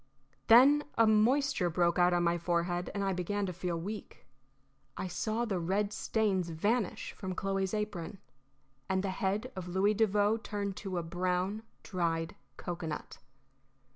Then 0.47 0.83
a 0.97 1.05
moisture 1.05 1.69
broke 1.69 1.99
out 1.99 2.11
on 2.11 2.23
my 2.23 2.39
forehead, 2.39 2.89
and 2.95 3.03
I 3.03 3.13
began 3.13 3.45
to 3.45 3.53
feel 3.53 3.79
weak. 3.79 4.25
I 4.97 5.07
saw 5.07 5.45
the 5.45 5.59
red 5.59 5.93
stains 5.93 6.49
vanish 6.49 7.11
from 7.11 7.35
Chloe's 7.35 7.75
apron, 7.75 8.17
and 8.89 9.03
the 9.03 9.09
head 9.11 9.51
of 9.55 9.67
Louis 9.67 9.93
Devoe 9.93 10.37
turn 10.37 10.73
to 10.73 10.97
a 10.97 11.03
brown, 11.03 11.61
dried 11.83 12.35
cocoanut. 12.57 13.19